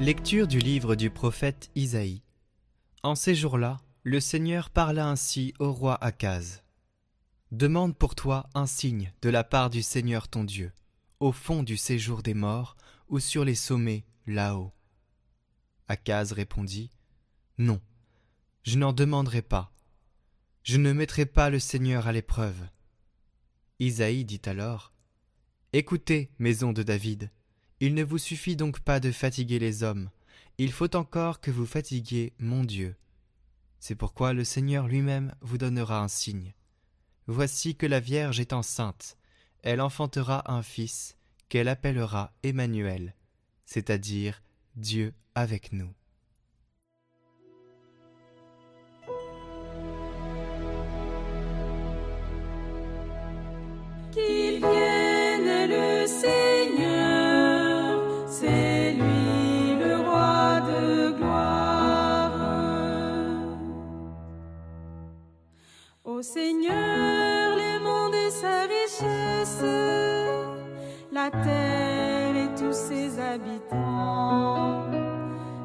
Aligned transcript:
Lecture 0.00 0.48
du 0.48 0.58
livre 0.58 0.96
du 0.96 1.08
prophète 1.08 1.70
Isaïe. 1.76 2.20
En 3.04 3.14
ces 3.14 3.36
jours-là, 3.36 3.80
le 4.02 4.18
Seigneur 4.18 4.70
parla 4.70 5.06
ainsi 5.06 5.54
au 5.60 5.72
roi 5.72 5.94
Akaz. 6.02 6.64
Demande 7.52 7.96
pour 7.96 8.16
toi 8.16 8.50
un 8.54 8.66
signe 8.66 9.12
de 9.22 9.30
la 9.30 9.44
part 9.44 9.70
du 9.70 9.84
Seigneur 9.84 10.26
ton 10.26 10.42
Dieu, 10.42 10.72
au 11.20 11.30
fond 11.30 11.62
du 11.62 11.76
séjour 11.76 12.24
des 12.24 12.34
morts 12.34 12.76
ou 13.08 13.20
sur 13.20 13.44
les 13.44 13.54
sommets 13.54 14.04
là-haut. 14.26 14.72
Akaz 15.86 16.32
répondit 16.32 16.90
Non, 17.58 17.80
je 18.64 18.76
n'en 18.76 18.92
demanderai 18.92 19.42
pas. 19.42 19.72
Je 20.64 20.76
ne 20.76 20.92
mettrai 20.92 21.24
pas 21.24 21.50
le 21.50 21.60
Seigneur 21.60 22.08
à 22.08 22.12
l'épreuve. 22.12 22.66
Isaïe 23.78 24.24
dit 24.24 24.42
alors 24.46 24.90
Écoutez, 25.72 26.32
maison 26.40 26.72
de 26.72 26.82
David, 26.82 27.30
il 27.80 27.94
ne 27.94 28.04
vous 28.04 28.18
suffit 28.18 28.56
donc 28.56 28.80
pas 28.80 29.00
de 29.00 29.10
fatiguer 29.10 29.58
les 29.58 29.82
hommes, 29.82 30.10
il 30.58 30.72
faut 30.72 30.94
encore 30.94 31.40
que 31.40 31.50
vous 31.50 31.66
fatiguiez 31.66 32.32
mon 32.38 32.62
Dieu. 32.64 32.96
C'est 33.80 33.96
pourquoi 33.96 34.32
le 34.32 34.44
Seigneur 34.44 34.86
lui-même 34.86 35.34
vous 35.40 35.58
donnera 35.58 36.00
un 36.00 36.08
signe. 36.08 36.54
Voici 37.26 37.74
que 37.74 37.86
la 37.86 38.00
Vierge 38.00 38.40
est 38.40 38.52
enceinte, 38.52 39.16
elle 39.62 39.80
enfantera 39.80 40.50
un 40.52 40.62
fils, 40.62 41.16
qu'elle 41.48 41.68
appellera 41.68 42.32
Emmanuel, 42.42 43.14
c'est-à-dire 43.66 44.42
Dieu 44.76 45.14
avec 45.34 45.72
nous. 45.72 45.92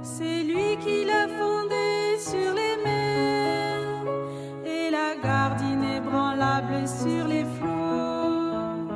C'est 0.02 0.44
lui 0.44 0.78
qui 0.84 1.06
l'a 1.06 1.28
fondé 1.28 2.18
sur 2.18 2.54
les 2.56 2.78
mers 2.84 4.06
et 4.66 4.90
la 4.90 5.16
garde 5.24 5.62
inébranlable 5.62 6.88
sur 6.88 7.28
les 7.28 7.44
flots. 7.44 8.88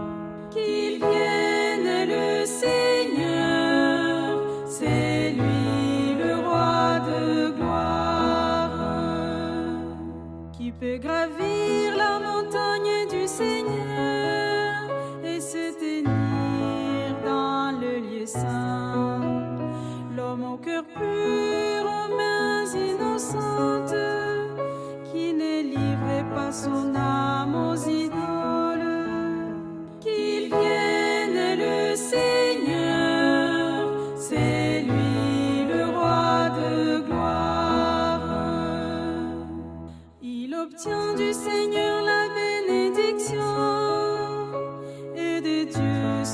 Qu'il 0.49 0.97
vienne 0.97 2.07
le 2.07 2.45
Seigneur, 2.45 4.41
c'est 4.67 5.31
lui 5.31 6.15
le 6.15 6.35
roi 6.39 6.99
de 7.09 7.51
gloire. 7.51 8.71
Qui 10.57 10.71
peut 10.71 10.97
gravir 10.97 11.52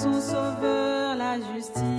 son 0.01 0.21
sauveur 0.21 1.15
la 1.15 1.37
justice. 1.39 1.98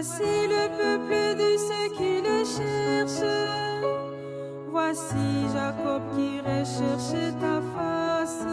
Voici 0.00 0.46
le 0.46 0.68
peuple 0.78 1.34
de 1.42 1.56
ceux 1.58 1.88
qui 1.96 2.22
le 2.22 2.44
cherchent. 2.44 3.34
Voici 4.70 5.26
Jacob 5.52 6.02
qui 6.14 6.38
recherche 6.38 7.18
ta 7.40 7.60
face. 7.74 8.46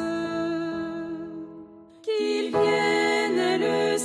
Qu'il 2.01 2.50
vienne 2.50 3.59
le 3.59 3.95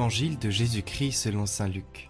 Évangile 0.00 0.38
de 0.38 0.48
Jésus-Christ 0.48 1.12
selon 1.12 1.44
saint 1.44 1.68
Luc. 1.68 2.08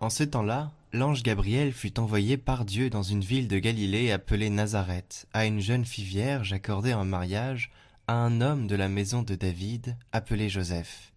En 0.00 0.10
ce 0.10 0.24
temps-là, 0.24 0.72
l'ange 0.92 1.22
Gabriel 1.22 1.72
fut 1.72 2.00
envoyé 2.00 2.36
par 2.36 2.64
Dieu 2.64 2.90
dans 2.90 3.04
une 3.04 3.20
ville 3.20 3.46
de 3.46 3.60
Galilée 3.60 4.10
appelée 4.10 4.50
Nazareth, 4.50 5.28
à 5.32 5.46
une 5.46 5.60
jeune 5.60 5.84
fille 5.84 6.04
vierge 6.04 6.52
accordée 6.52 6.92
en 6.92 7.04
mariage 7.04 7.70
à 8.08 8.14
un 8.14 8.40
homme 8.40 8.66
de 8.66 8.74
la 8.74 8.88
maison 8.88 9.22
de 9.22 9.36
David 9.36 9.96
appelé 10.10 10.48
Joseph. 10.48 11.12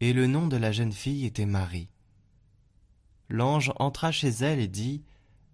Et 0.00 0.14
le 0.14 0.26
nom 0.26 0.46
de 0.46 0.56
la 0.56 0.72
jeune 0.72 0.92
fille 0.92 1.26
était 1.26 1.44
Marie. 1.44 1.90
L'ange 3.28 3.74
entra 3.76 4.10
chez 4.10 4.30
elle 4.30 4.58
et 4.58 4.68
dit 4.68 5.02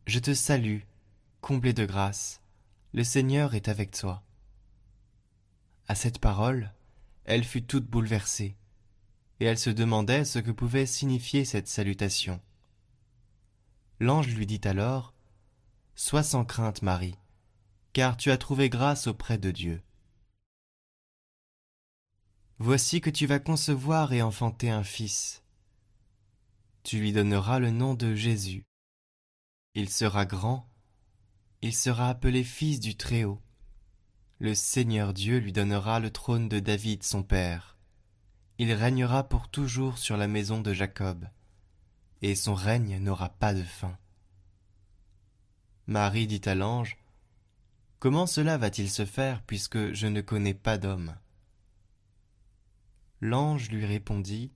Je 0.06 0.20
te 0.20 0.32
salue, 0.32 0.82
comblée 1.40 1.72
de 1.72 1.86
grâce, 1.86 2.40
le 2.92 3.02
Seigneur 3.02 3.56
est 3.56 3.66
avec 3.66 3.90
toi. 3.90 4.22
À 5.88 5.96
cette 5.96 6.20
parole, 6.20 6.72
elle 7.24 7.42
fut 7.42 7.64
toute 7.64 7.86
bouleversée 7.86 8.54
et 9.40 9.46
elle 9.46 9.58
se 9.58 9.70
demandait 9.70 10.24
ce 10.24 10.38
que 10.38 10.50
pouvait 10.50 10.86
signifier 10.86 11.44
cette 11.44 11.68
salutation. 11.68 12.40
L'ange 14.00 14.28
lui 14.28 14.46
dit 14.46 14.60
alors 14.64 15.14
Sois 15.96 16.22
sans 16.22 16.44
crainte, 16.44 16.82
Marie, 16.82 17.16
car 17.92 18.16
tu 18.16 18.30
as 18.30 18.38
trouvé 18.38 18.68
grâce 18.68 19.06
auprès 19.06 19.38
de 19.38 19.50
Dieu. 19.50 19.82
Voici 22.58 23.00
que 23.00 23.10
tu 23.10 23.26
vas 23.26 23.38
concevoir 23.38 24.12
et 24.12 24.22
enfanter 24.22 24.70
un 24.70 24.84
fils. 24.84 25.42
Tu 26.82 26.98
lui 26.98 27.12
donneras 27.12 27.58
le 27.58 27.70
nom 27.70 27.94
de 27.94 28.14
Jésus. 28.14 28.64
Il 29.74 29.88
sera 29.88 30.24
grand, 30.24 30.68
il 31.62 31.74
sera 31.74 32.08
appelé 32.08 32.44
fils 32.44 32.78
du 32.78 32.96
Très-Haut. 32.96 33.40
Le 34.38 34.54
Seigneur 34.54 35.14
Dieu 35.14 35.38
lui 35.38 35.52
donnera 35.52 35.98
le 35.98 36.10
trône 36.10 36.48
de 36.48 36.60
David 36.60 37.02
son 37.02 37.22
père 37.22 37.73
il 38.58 38.72
régnera 38.72 39.28
pour 39.28 39.48
toujours 39.48 39.98
sur 39.98 40.16
la 40.16 40.28
maison 40.28 40.60
de 40.60 40.72
Jacob, 40.72 41.26
et 42.22 42.34
son 42.34 42.54
règne 42.54 42.98
n'aura 42.98 43.28
pas 43.28 43.52
de 43.52 43.62
fin. 43.62 43.98
Marie 45.86 46.26
dit 46.26 46.42
à 46.44 46.54
l'ange, 46.54 46.96
Comment 47.98 48.26
cela 48.26 48.58
va-t-il 48.58 48.90
se 48.90 49.04
faire 49.04 49.42
puisque 49.42 49.92
je 49.92 50.06
ne 50.06 50.20
connais 50.20 50.54
pas 50.54 50.78
d'homme? 50.78 51.16
L'ange 53.20 53.70
lui 53.70 53.86
répondit, 53.86 54.52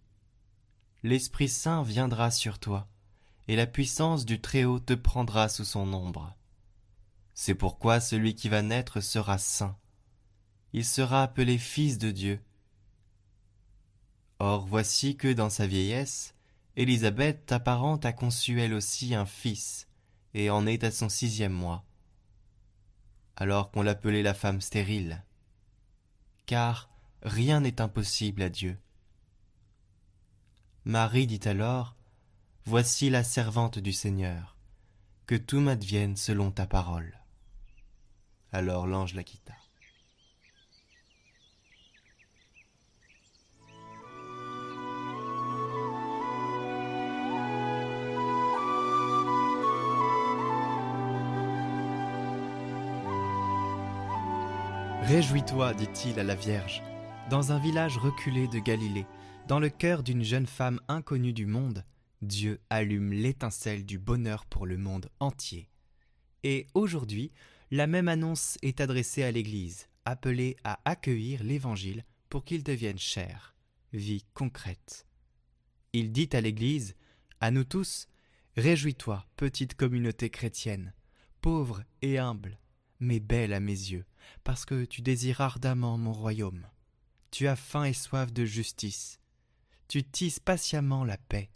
L'Esprit 1.03 1.49
Saint 1.49 1.83
viendra 1.83 2.31
sur 2.31 2.59
toi, 2.59 2.89
et 3.47 3.57
la 3.57 3.67
puissance 3.67 4.27
du 4.27 4.41
Très-Haut 4.41 4.81
te 4.81 4.93
prendra 4.95 5.49
sous 5.49 5.65
son 5.65 5.93
ombre. 5.93 6.37
C'est 7.35 7.55
pourquoi 7.55 8.01
celui 8.01 8.35
qui 8.35 8.49
va 8.49 8.63
naître 8.63 9.01
sera 9.01 9.39
saint. 9.39 9.77
Il 10.73 10.85
sera 10.85 11.23
appelé 11.23 11.57
Fils 11.57 11.97
de 11.97 12.11
Dieu, 12.11 12.41
Or 14.41 14.67
voici 14.67 15.17
que 15.17 15.33
dans 15.33 15.51
sa 15.51 15.67
vieillesse, 15.67 16.35
Élisabeth 16.77 17.47
ta 17.47 17.59
parente 17.59 18.05
a 18.05 18.13
conçu 18.13 18.61
elle 18.61 18.75
aussi 18.75 19.15
un 19.15 19.27
fils, 19.27 19.89
et 20.35 20.49
en 20.51 20.67
est 20.67 20.85
à 20.85 20.93
son 20.93 21.09
sixième 21.09 21.53
mois, 21.53 21.85
alors 23.37 23.71
qu'on 23.71 23.83
l'appelait 23.83 24.23
la 24.23 24.35
femme 24.35 24.61
stérile. 24.61 25.25
Car 26.47 26.89
rien 27.23 27.61
n'est 27.61 27.81
impossible 27.81 28.43
à 28.43 28.49
Dieu. 28.49 28.79
Marie 30.85 31.27
dit 31.27 31.47
alors, 31.49 31.97
Voici 32.65 33.11
la 33.11 33.25
servante 33.25 33.79
du 33.79 33.93
Seigneur, 33.93 34.57
que 35.27 35.35
tout 35.35 35.59
m'advienne 35.59 36.17
selon 36.17 36.51
ta 36.51 36.67
parole. 36.67 37.19
Alors 38.53 38.87
l'ange 38.87 39.15
la 39.15 39.25
quitta. 39.25 39.58
Réjouis-toi, 55.09 55.73
dit-il 55.73 56.21
à 56.21 56.23
la 56.23 56.35
Vierge, 56.35 56.83
dans 57.31 57.51
un 57.51 57.59
village 57.59 57.97
reculé 57.97 58.47
de 58.47 58.59
Galilée, 58.59 59.07
dans 59.47 59.59
le 59.59 59.71
cœur 59.71 60.03
d'une 60.03 60.23
jeune 60.23 60.47
femme 60.47 60.83
inconnue 60.87 61.33
du 61.33 61.47
monde, 61.47 61.83
Dieu 62.21 62.61
allume 62.69 63.15
l'étincelle 63.15 63.87
du 63.87 63.99
bonheur 63.99 64.45
pour 64.45 64.67
le 64.67 64.77
monde 64.77 65.09
entier. 65.19 65.71
Et 66.43 66.67
aujourd'hui, 66.75 67.33
la 67.71 67.87
même 67.87 68.07
annonce 68.09 68.59
est 68.61 68.83
adressée 68.83 69.23
à 69.23 69.31
l'Église, 69.31 69.89
appelée 70.05 70.57
à 70.63 70.79
accueillir 70.85 71.43
l'Évangile 71.43 72.05
pour 72.29 72.45
qu'il 72.45 72.63
devienne 72.63 72.99
chair, 72.99 73.55
vie 73.95 74.27
concrète. 74.35 75.07
Il 75.95 76.13
dit 76.13 76.29
à 76.35 76.43
l'Église, 76.43 76.97
à 77.41 77.51
nous 77.51 77.65
tous, 77.65 78.09
Réjouis-toi, 78.59 79.25
petite 79.37 79.73
communauté 79.73 80.29
chrétienne, 80.29 80.93
pauvre 81.41 81.83
et 82.03 82.19
humble, 82.19 82.59
mais 83.01 83.21
belle 83.21 83.53
à 83.53 83.61
mes 83.61 83.73
yeux, 83.73 84.05
parce 84.45 84.65
que 84.65 84.85
tu 84.85 85.03
désires 85.03 85.41
ardemment 85.41 85.99
mon 85.99 86.13
royaume. 86.13 86.67
Tu 87.31 87.47
as 87.47 87.57
faim 87.57 87.85
et 87.85 87.93
soif 87.93 88.33
de 88.33 88.45
justice. 88.45 89.21
Tu 89.87 90.03
tisses 90.03 90.41
patiemment 90.41 91.05
la 91.05 91.17
paix. 91.17 91.51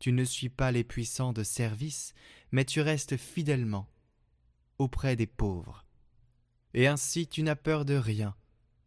Tu 0.00 0.12
ne 0.12 0.24
suis 0.24 0.48
pas 0.48 0.72
les 0.72 0.84
puissants 0.84 1.32
de 1.32 1.42
service, 1.42 2.14
mais 2.52 2.64
tu 2.64 2.80
restes 2.80 3.16
fidèlement 3.16 3.88
auprès 4.78 5.16
des 5.16 5.26
pauvres. 5.26 5.84
Et 6.74 6.86
ainsi 6.86 7.26
tu 7.26 7.42
n'as 7.42 7.56
peur 7.56 7.84
de 7.84 7.94
rien, 7.94 8.34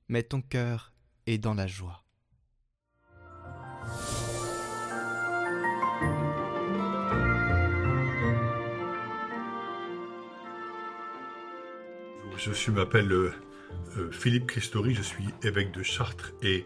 mais 0.09 0.23
ton 0.23 0.41
cœur 0.41 0.93
est 1.25 1.37
dans 1.37 1.53
la 1.53 1.67
joie. 1.67 2.06
Je 12.53 12.71
m'appelle 12.71 13.11
euh, 13.11 13.33
euh, 13.97 14.11
Philippe 14.11 14.47
Christori, 14.47 14.93
je 14.93 15.01
suis 15.01 15.25
évêque 15.43 15.71
de 15.73 15.83
Chartres 15.83 16.31
et 16.41 16.65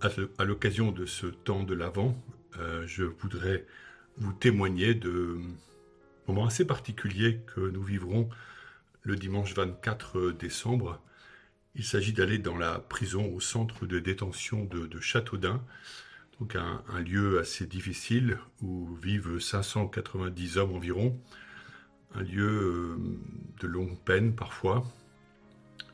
à, 0.00 0.44
l'occasion 0.44 0.92
de 0.92 1.04
ce 1.04 1.26
temps 1.26 1.62
de 1.62 1.74
l'Avent, 1.74 2.16
euh, 2.58 2.86
je 2.86 3.04
voudrais 3.04 3.66
vous 4.16 4.32
témoigner 4.32 4.94
de 4.94 5.38
moment 6.26 6.46
assez 6.46 6.64
particulier 6.64 7.40
que 7.54 7.60
nous 7.60 7.82
vivrons 7.82 8.30
le 9.02 9.16
dimanche 9.16 9.54
24 9.54 10.30
décembre. 10.32 11.02
Il 11.74 11.84
s'agit 11.84 12.14
d'aller 12.14 12.38
dans 12.38 12.56
la 12.56 12.78
prison 12.78 13.30
au 13.34 13.40
centre 13.40 13.84
de 13.84 13.98
détention 13.98 14.64
de, 14.64 15.00
Châteaudun, 15.00 15.62
donc 16.38 16.56
un, 16.56 16.82
un, 16.88 17.00
lieu 17.00 17.38
assez 17.40 17.66
difficile 17.66 18.38
où 18.62 18.94
vivent 18.94 19.38
590 19.38 20.56
hommes 20.56 20.72
environ, 20.72 21.20
un 22.14 22.22
lieu 22.22 22.98
de 23.60 23.66
longue 23.66 23.98
peine 23.98 24.34
parfois, 24.34 24.84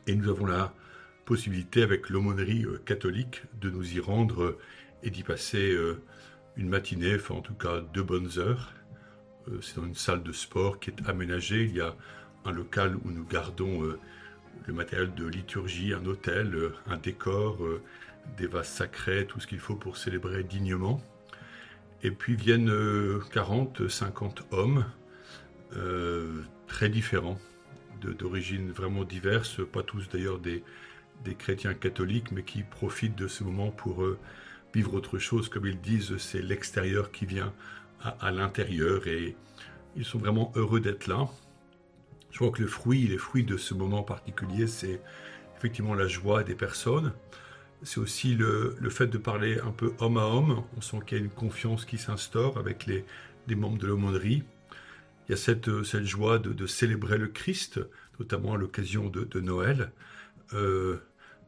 et 0.06 0.14
nous 0.14 0.29
avons 0.29 0.47
la 0.47 0.73
possibilité, 1.25 1.82
avec 1.82 2.08
l'aumônerie 2.08 2.64
euh, 2.64 2.81
catholique, 2.85 3.43
de 3.61 3.69
nous 3.69 3.94
y 3.94 4.00
rendre 4.00 4.43
euh, 4.43 4.58
et 5.03 5.11
d'y 5.11 5.23
passer 5.23 5.73
euh, 5.73 6.00
une 6.56 6.69
matinée, 6.69 7.17
enfin 7.17 7.35
en 7.35 7.41
tout 7.43 7.55
cas 7.55 7.81
deux 7.93 8.03
bonnes 8.03 8.31
heures. 8.38 8.73
C'est 9.62 9.76
dans 9.76 9.85
une 9.85 9.94
salle 9.94 10.25
de 10.25 10.32
sport 10.32 10.81
qui 10.81 10.91
est 10.91 11.08
aménagée. 11.08 11.64
Il 11.64 11.76
y 11.76 11.81
a 11.81 11.94
un 12.44 12.50
local 12.50 12.97
où 13.05 13.12
nous 13.12 13.25
gardons 13.25 13.97
le 14.67 14.73
matériel 14.73 15.14
de 15.14 15.25
liturgie, 15.25 15.94
un 15.94 16.05
hôtel, 16.05 16.73
un 16.88 16.97
décor, 16.97 17.59
des 18.37 18.49
vases 18.49 18.67
sacrés, 18.67 19.25
tout 19.25 19.38
ce 19.38 19.47
qu'il 19.47 19.61
faut 19.61 19.76
pour 19.76 19.99
célébrer 19.99 20.43
dignement. 20.43 21.00
Et 22.02 22.11
puis 22.11 22.35
viennent 22.35 22.73
40, 23.32 23.87
50 23.87 24.47
hommes 24.50 24.85
très 26.67 26.88
différents, 26.88 27.38
d'origines 28.01 28.71
vraiment 28.71 29.05
diverses, 29.05 29.61
pas 29.71 29.83
tous 29.83 30.09
d'ailleurs 30.09 30.39
des, 30.39 30.63
des, 31.25 31.35
chrétiens 31.35 31.75
catholiques, 31.75 32.33
mais 32.33 32.43
qui 32.43 32.63
profitent 32.63 33.17
de 33.17 33.29
ce 33.29 33.45
moment 33.45 33.71
pour 33.71 34.03
euh, 34.03 34.19
vivre 34.75 34.95
autre 34.95 35.19
chose. 35.19 35.49
Comme 35.49 35.67
ils 35.67 35.81
disent, 35.81 36.17
c'est 36.19 36.43
l'extérieur 36.43 37.11
qui 37.11 37.27
vient 37.27 37.53
à, 38.03 38.31
l'intérieur 38.31 39.07
et 39.07 39.35
ils 39.97 40.05
sont 40.05 40.19
vraiment 40.19 40.53
heureux 40.55 40.81
d'être 40.81 41.07
là. 41.07 41.29
Je 42.31 42.39
crois 42.39 42.51
que 42.51 42.63
le 42.63 42.69
fruit, 42.69 43.07
les 43.07 43.19
fruits 43.19 43.45
de 43.45 43.57
ce 43.57 43.73
moment 43.75 44.03
particulier, 44.03 44.67
c'est 44.67 45.01
effectivement 45.57 45.95
la 45.95 46.07
joie 46.07 46.45
des 46.45 46.55
personnes. 46.55 47.13
C'est 47.83 47.99
aussi 47.99 48.35
le, 48.35 48.77
le, 48.79 48.91
fait 48.91 49.07
de 49.07 49.19
parler 49.19 49.59
un 49.61 49.71
peu 49.71 49.95
homme 49.99 50.19
à 50.19 50.27
homme. 50.27 50.63
On 50.77 50.81
sent 50.81 50.99
qu'il 51.07 51.19
y 51.19 51.21
a 51.21 51.25
une 51.25 51.31
confiance 51.31 51.85
qui 51.85 51.99
s'instaure 51.99 52.59
avec 52.59 52.87
les, 52.87 53.05
les 53.49 53.55
membres 53.55 53.79
de 53.79 53.87
l'aumônerie 53.87 54.45
il 55.28 55.32
y 55.32 55.34
a 55.34 55.37
cette, 55.37 55.69
euh, 55.69 56.05
joie 56.05 56.38
de, 56.38 56.67
célébrer 56.67 57.19
le 57.19 57.28
Christ, 57.28 57.81
notamment 58.19 58.55
à 58.55 58.56
l'occasion 58.56 59.08
de, 59.08 59.40
Noël, 59.40 59.93
euh, 60.52 60.99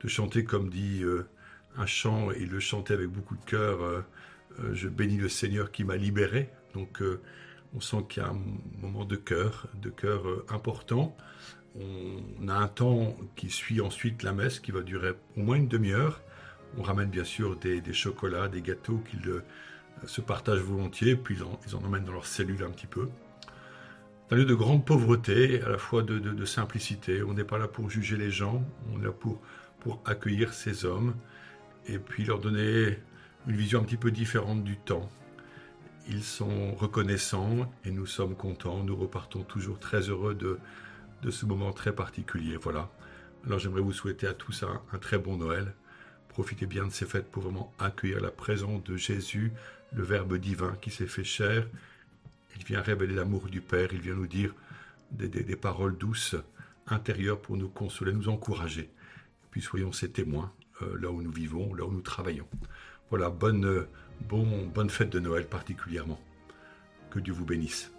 de 0.01 0.09
chanter 0.09 0.45
comme 0.45 0.69
dit 0.69 1.03
euh, 1.03 1.27
un 1.77 1.87
chant, 1.87 2.31
et 2.33 2.45
le 2.45 2.61
chanter 2.61 2.95
avec 2.95 3.09
beaucoup 3.09 3.37
de 3.37 3.45
cœur, 3.45 4.05
je 4.73 4.89
bénis 4.89 5.19
le 5.19 5.29
Seigneur 5.29 5.71
qui 5.71 5.85
m'a 5.85 5.97
libéré. 5.97 6.51
Donc 6.75 7.01
on 7.73 7.81
sent 7.81 8.05
qu'il 8.09 8.23
y 8.23 8.27
a 8.27 8.31
un 8.31 8.41
moment 8.81 9.05
de 9.05 9.15
cœur, 9.15 9.69
de 9.81 9.89
cœur 9.89 10.25
important. 10.49 11.17
On 11.77 12.49
a 12.49 12.55
un 12.55 12.67
temps 12.67 13.17
qui 13.37 13.49
suit 13.49 13.81
ensuite 13.81 14.25
la 14.25 14.33
messe 14.33 14.59
qui 14.59 14.73
va 14.73 14.81
durer 14.81 15.13
au 15.37 15.43
moins 15.43 15.55
une 15.55 15.69
demi-heure. 15.69 16.21
On 16.77 16.83
ramène 16.83 17.11
bien 17.11 17.23
sûr 17.23 17.55
des, 17.57 17.81
chocolats, 17.93 18.49
des 18.49 18.63
gâteaux 18.63 19.01
qu'ils 19.09 19.43
se 20.05 20.21
partagent 20.21 20.59
volontiers, 20.59 21.15
puis 21.15 21.37
ils 21.69 21.77
en 21.77 21.85
emmènent 21.85 22.05
dans 22.05 22.13
leur 22.13 22.27
cellule 22.27 22.65
un 22.65 22.71
petit 22.71 22.89
peu 22.89 23.09
un 24.31 24.37
lieu 24.37 24.45
de 24.45 24.55
grande 24.55 24.85
pauvreté, 24.85 25.63
à 25.63 25.71
la 25.71 25.79
fois 25.79 26.03
de, 26.03 26.45
simplicité. 26.45 27.23
On 27.23 27.35
n'est 27.35 27.45
pas 27.45 27.59
là 27.59 27.69
pour 27.69 27.89
juger 27.89 28.17
les 28.17 28.31
gens, 28.31 28.63
on 28.93 29.01
est 29.01 29.05
là 29.05 29.13
pour, 29.13 29.41
pour 29.81 30.03
accueillir 30.05 30.53
ces 30.53 30.85
hommes 30.85 31.15
et 31.87 31.99
puis 31.99 32.25
leur 32.25 32.39
donner 32.39 32.99
une 33.47 33.57
vision 33.57 33.81
un 33.81 33.85
petit 33.85 33.97
peu 33.97 34.11
différente 34.11 34.65
du 34.65 34.77
temps. 34.77 35.09
Ils 36.09 36.25
sont 36.25 36.75
reconnaissants 36.75 37.73
et 37.85 37.91
nous 37.91 38.07
sommes 38.07 38.35
contents. 38.35 38.83
Nous 38.83 38.97
repartons 38.97 39.43
toujours 39.43 39.79
très 39.79 40.01
heureux 40.01 40.35
de, 40.35 40.59
de 41.23 41.31
ce 41.31 41.47
moment 41.47 41.73
très 41.73 41.95
particulier. 41.95 42.57
Voilà. 42.57 42.91
Alors 43.47 43.59
j'aimerais 43.59 43.81
vous 43.81 43.93
souhaiter 43.93 44.27
à 44.27 44.35
tous 44.35 44.63
un, 44.63 44.83
un 44.93 44.99
très 44.99 45.19
bon 45.19 45.37
Noël. 45.37 45.75
Profitez 46.29 46.67
bien 46.67 46.87
de 46.87 46.93
ces 46.93 47.07
fêtes 47.07 47.31
pour 47.31 47.45
vraiment 47.45 47.73
accueillir 47.79 48.21
la 48.21 48.31
présence 48.31 48.85
de 48.85 48.97
Jésus, 48.97 49.53
le 49.93 50.03
Verbe 50.03 50.37
divin 50.37 50.77
qui 50.81 50.91
s'est 50.91 51.07
fait 51.07 51.25
chair 51.25 51.67
il 52.57 52.65
vient 52.65 52.81
révéler 52.81 53.15
l'amour 53.15 53.47
du 53.47 53.61
Père, 53.61 53.93
il 53.93 54.01
vient 54.01 54.15
nous 54.15 54.27
dire 54.27 54.55
des, 55.11 55.57
paroles 55.57 55.97
douces, 55.97 56.37
intérieures 56.87 57.41
pour 57.41 57.57
nous 57.57 57.69
consoler, 57.69 58.13
nous 58.13 58.29
encourager. 58.29 58.83
Et 58.83 59.49
puis 59.51 59.63
soyons 59.63 59.93
ces 59.93 60.11
témoins 60.11 60.53
euh, 60.83 60.99
là 61.01 61.11
où 61.11 61.23
nous 61.23 61.33
vivons, 61.33 61.75
là 61.75 61.85
où 61.85 61.91
nous 61.91 62.03
travaillons. 62.03 62.49
Voilà, 63.11 63.31
bonne, 63.31 63.87
bon, 64.29 64.67
bonne 64.67 64.91
fête 64.91 65.11
de 65.11 65.19
Noël 65.19 65.47
particulièrement. 65.47 66.21
Que 67.11 67.21
Dieu 67.21 67.33
vous 67.33 67.47
bénisse. 67.47 67.91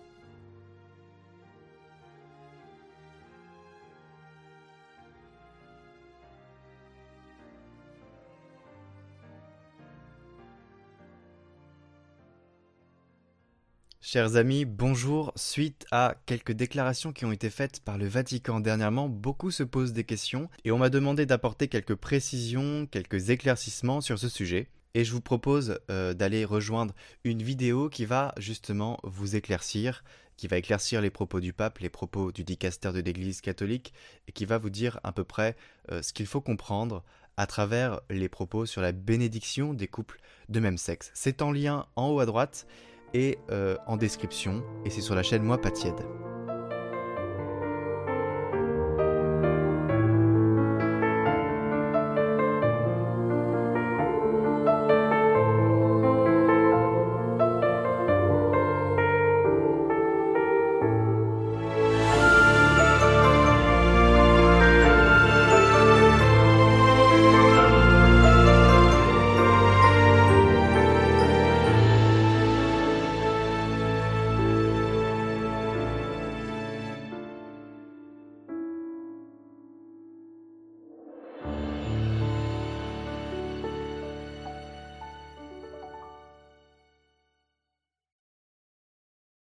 Chers 14.11 14.37
amis, 14.37 14.65
bonjour. 14.65 15.31
Suite 15.35 15.85
à 15.91 16.15
quelques 16.25 16.53
déclarations 16.53 17.13
qui 17.13 17.25
ont 17.25 17.31
été 17.31 17.51
faites 17.51 17.79
par 17.81 17.99
le 17.99 18.07
Vatican 18.07 18.59
dernièrement, 18.59 19.07
beaucoup 19.07 19.51
se 19.51 19.61
posent 19.61 19.93
des 19.93 20.03
questions 20.03 20.49
et 20.65 20.71
on 20.71 20.79
m'a 20.79 20.89
demandé 20.89 21.27
d'apporter 21.27 21.67
quelques 21.67 21.93
précisions, 21.93 22.87
quelques 22.87 23.29
éclaircissements 23.29 24.01
sur 24.01 24.17
ce 24.17 24.27
sujet. 24.27 24.67
Et 24.95 25.05
je 25.05 25.11
vous 25.11 25.21
propose 25.21 25.77
euh, 25.91 26.15
d'aller 26.15 26.43
rejoindre 26.43 26.95
une 27.23 27.43
vidéo 27.43 27.87
qui 27.87 28.05
va 28.05 28.33
justement 28.39 28.99
vous 29.03 29.35
éclaircir, 29.35 30.03
qui 30.37 30.47
va 30.47 30.57
éclaircir 30.57 31.01
les 31.01 31.11
propos 31.11 31.39
du 31.39 31.53
pape, 31.53 31.77
les 31.77 31.89
propos 31.91 32.31
du 32.31 32.43
dicaster 32.43 32.91
de 32.91 33.01
l'Église 33.01 33.41
catholique, 33.41 33.93
et 34.27 34.31
qui 34.31 34.45
va 34.45 34.57
vous 34.57 34.71
dire 34.71 34.99
à 35.03 35.11
peu 35.11 35.23
près 35.23 35.55
euh, 35.91 36.01
ce 36.01 36.13
qu'il 36.13 36.25
faut 36.25 36.41
comprendre 36.41 37.03
à 37.37 37.45
travers 37.45 38.01
les 38.09 38.27
propos 38.27 38.65
sur 38.65 38.81
la 38.81 38.91
bénédiction 38.91 39.75
des 39.75 39.87
couples 39.87 40.19
de 40.49 40.59
même 40.59 40.79
sexe. 40.79 41.11
C'est 41.13 41.43
en 41.43 41.51
lien 41.51 41.85
en 41.95 42.07
haut 42.07 42.19
à 42.21 42.25
droite 42.25 42.65
et 43.13 43.37
euh, 43.51 43.75
en 43.87 43.97
description. 43.97 44.63
Et 44.85 44.89
c'est 44.89 45.01
sur 45.01 45.15
la 45.15 45.23
chaîne 45.23 45.43
Moi 45.43 45.59
Patiède. 45.59 45.99